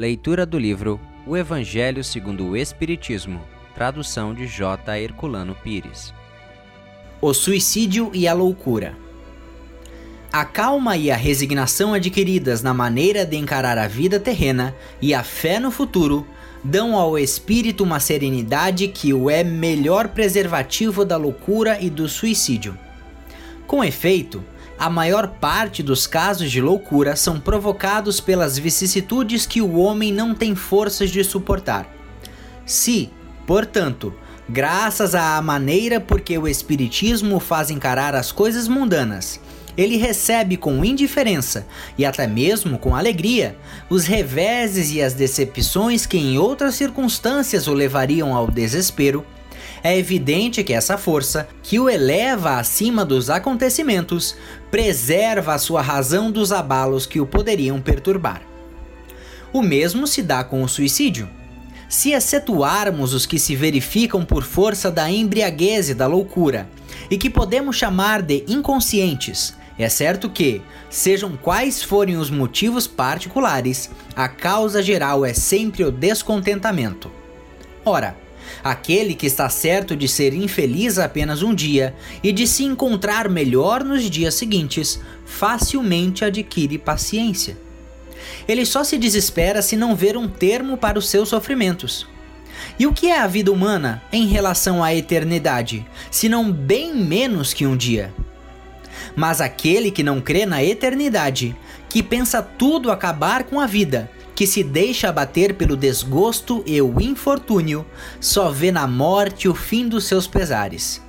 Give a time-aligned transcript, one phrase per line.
[0.00, 3.42] Leitura do livro O Evangelho segundo o Espiritismo,
[3.74, 4.98] tradução de J.
[4.98, 6.14] Herculano Pires.
[7.20, 8.96] O suicídio e a loucura.
[10.32, 15.22] A calma e a resignação adquiridas na maneira de encarar a vida terrena e a
[15.22, 16.26] fé no futuro
[16.64, 22.74] dão ao espírito uma serenidade que o é melhor preservativo da loucura e do suicídio.
[23.66, 24.42] Com efeito,
[24.80, 30.34] a maior parte dos casos de loucura são provocados pelas vicissitudes que o homem não
[30.34, 31.86] tem forças de suportar.
[32.64, 33.10] Se,
[33.46, 34.14] portanto,
[34.48, 39.38] graças à maneira por que o Espiritismo faz encarar as coisas mundanas
[39.76, 41.66] ele recebe com indiferença
[41.96, 43.56] e até mesmo com alegria
[43.88, 49.24] os reveses e as decepções que em outras circunstâncias o levariam ao desespero.
[49.82, 54.36] É evidente que essa força, que o eleva acima dos acontecimentos,
[54.70, 58.42] preserva a sua razão dos abalos que o poderiam perturbar.
[59.52, 61.28] O mesmo se dá com o suicídio.
[61.88, 66.68] Se excetuarmos os que se verificam por força da embriaguez e da loucura,
[67.10, 73.90] e que podemos chamar de inconscientes, é certo que, sejam quais forem os motivos particulares,
[74.14, 77.10] a causa geral é sempre o descontentamento.
[77.84, 78.16] Ora,
[78.62, 83.84] aquele que está certo de ser infeliz apenas um dia e de se encontrar melhor
[83.84, 87.56] nos dias seguintes, facilmente adquire paciência.
[88.46, 92.06] Ele só se desespera se não ver um termo para os seus sofrimentos.
[92.78, 97.52] E o que é a vida humana em relação à eternidade, se não bem menos
[97.54, 98.12] que um dia?
[99.16, 101.56] Mas aquele que não crê na eternidade,
[101.88, 106.98] que pensa tudo acabar com a vida, que se deixa abater pelo desgosto e o
[106.98, 107.84] infortúnio,
[108.18, 111.02] só vê na morte o fim dos seus pesares.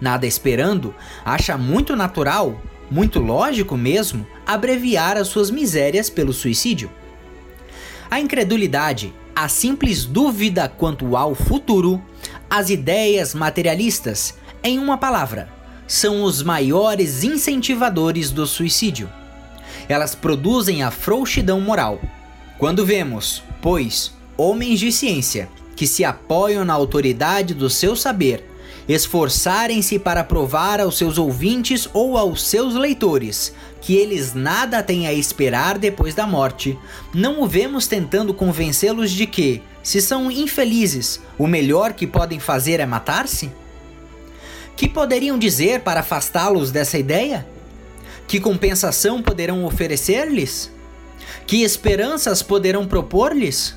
[0.00, 2.58] Nada esperando, acha muito natural,
[2.90, 6.90] muito lógico mesmo, abreviar as suas misérias pelo suicídio.
[8.10, 12.02] A incredulidade, a simples dúvida quanto ao futuro,
[12.48, 14.32] as ideias materialistas,
[14.64, 15.50] em uma palavra,
[15.86, 19.12] são os maiores incentivadores do suicídio.
[19.90, 22.00] Elas produzem a frouxidão moral.
[22.58, 28.48] Quando vemos, pois, homens de ciência que se apoiam na autoridade do seu saber,
[28.88, 33.52] esforçarem-se para provar aos seus ouvintes ou aos seus leitores
[33.82, 36.78] que eles nada têm a esperar depois da morte,
[37.12, 42.80] não o vemos tentando convencê-los de que, se são infelizes, o melhor que podem fazer
[42.80, 43.50] é matar-se?
[44.74, 47.46] Que poderiam dizer para afastá-los dessa ideia?
[48.26, 50.74] Que compensação poderão oferecer-lhes?
[51.46, 53.76] Que esperanças poderão propor-lhes?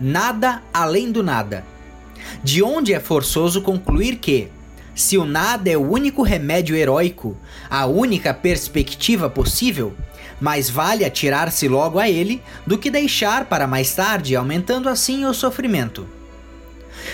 [0.00, 1.64] Nada além do nada.
[2.42, 4.48] De onde é forçoso concluir que,
[4.94, 7.36] se o nada é o único remédio heróico,
[7.68, 9.94] a única perspectiva possível,
[10.40, 15.34] mais vale atirar-se logo a ele do que deixar para mais tarde, aumentando assim o
[15.34, 16.06] sofrimento.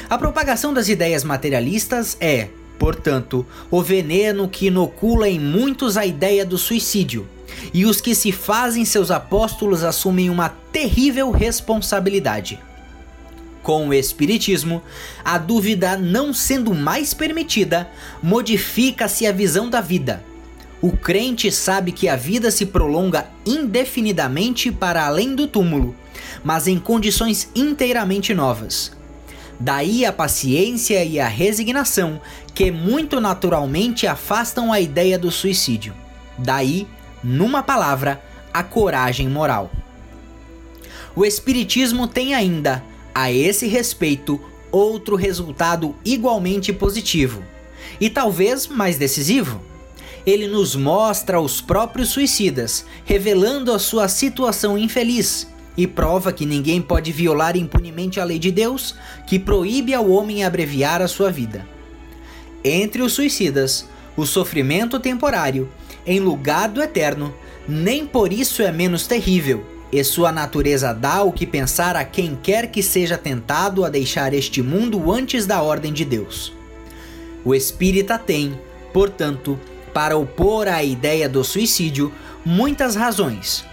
[0.08, 6.44] A propagação das ideias materialistas é, Portanto, o veneno que inocula em muitos a ideia
[6.44, 7.26] do suicídio,
[7.72, 12.58] e os que se fazem seus apóstolos assumem uma terrível responsabilidade.
[13.62, 14.82] Com o Espiritismo,
[15.24, 17.90] a dúvida não sendo mais permitida,
[18.22, 20.22] modifica-se a visão da vida.
[20.80, 25.96] O crente sabe que a vida se prolonga indefinidamente para além do túmulo,
[26.44, 28.96] mas em condições inteiramente novas
[29.58, 32.20] Daí a paciência e a resignação,
[32.54, 35.94] que muito naturalmente afastam a ideia do suicídio.
[36.36, 36.86] Daí,
[37.22, 38.22] numa palavra,
[38.52, 39.70] a coragem moral.
[41.14, 42.82] O Espiritismo tem ainda,
[43.14, 44.40] a esse respeito,
[44.70, 47.42] outro resultado igualmente positivo,
[48.00, 49.60] e talvez mais decisivo.
[50.26, 55.46] Ele nos mostra os próprios suicidas, revelando a sua situação infeliz
[55.76, 58.94] e prova que ninguém pode violar impunemente a lei de Deus,
[59.26, 61.66] que proíbe ao homem abreviar a sua vida.
[62.64, 65.68] Entre os suicidas, o sofrimento temporário,
[66.06, 67.34] em lugar do eterno,
[67.68, 72.38] nem por isso é menos terrível, e sua natureza dá o que pensar a quem
[72.40, 76.52] quer que seja tentado a deixar este mundo antes da ordem de Deus.
[77.44, 78.58] O espírita tem,
[78.92, 79.58] portanto,
[79.92, 82.12] para opor à ideia do suicídio,
[82.44, 83.64] muitas razões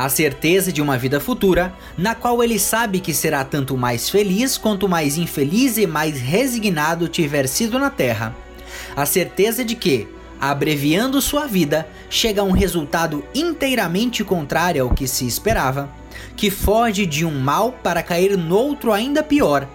[0.00, 4.56] a certeza de uma vida futura, na qual ele sabe que será tanto mais feliz
[4.56, 8.34] quanto mais infeliz e mais resignado tiver sido na terra.
[8.96, 10.08] A certeza de que,
[10.40, 15.90] abreviando sua vida, chega a um resultado inteiramente contrário ao que se esperava,
[16.36, 19.68] que foge de um mal para cair noutro ainda pior,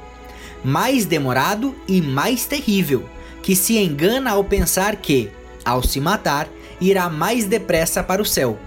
[0.64, 3.08] mais demorado e mais terrível,
[3.44, 5.30] que se engana ao pensar que,
[5.64, 6.48] ao se matar,
[6.82, 8.58] irá mais depressa para o céu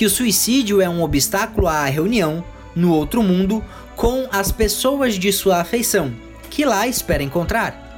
[0.00, 2.42] que o suicídio é um obstáculo à reunião,
[2.74, 3.62] no outro mundo,
[3.94, 6.12] com as pessoas de sua afeição,
[6.48, 7.89] que lá espera encontrar.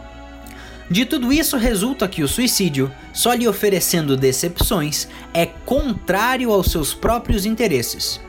[0.92, 6.92] De tudo isso resulta que o suicídio, só lhe oferecendo decepções, é contrário aos seus
[6.92, 8.20] próprios interesses.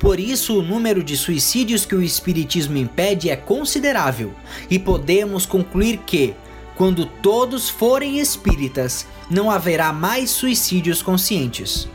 [0.00, 4.34] Por isso, o número de suicídios que o Espiritismo impede é considerável,
[4.68, 6.34] e podemos concluir que,
[6.74, 11.88] quando todos forem espíritas, não haverá mais suicídios conscientes.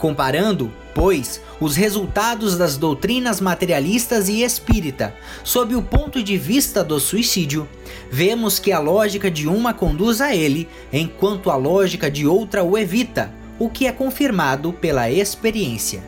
[0.00, 5.14] Comparando, pois, os resultados das doutrinas materialistas e espírita
[5.44, 7.68] sob o ponto de vista do suicídio,
[8.10, 12.78] vemos que a lógica de uma conduz a ele, enquanto a lógica de outra o
[12.78, 16.02] evita, o que é confirmado pela experiência.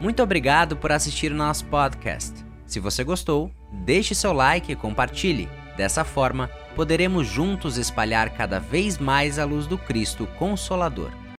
[0.00, 2.32] Muito obrigado por assistir o nosso podcast.
[2.66, 3.52] Se você gostou,
[3.84, 5.48] deixe seu like e compartilhe.
[5.76, 11.25] Dessa forma, poderemos juntos espalhar cada vez mais a luz do Cristo Consolador.